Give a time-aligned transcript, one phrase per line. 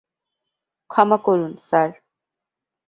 [0.89, 1.89] ক্ষমা করুন, স্যার।